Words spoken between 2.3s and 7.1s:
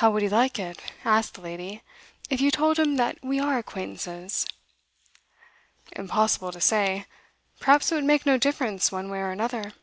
'if you told him that we are acquaintances?' 'Impossible to say.